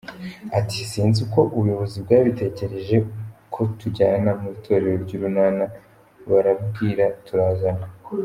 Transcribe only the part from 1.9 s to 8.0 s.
bwabitekereje ko tujyana mu itorero ry’Urunana barambwira turazana.